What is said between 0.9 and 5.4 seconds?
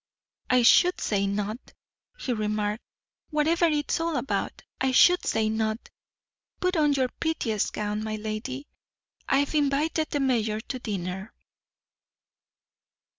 say not," he remarked. "Whatever it's all about, I should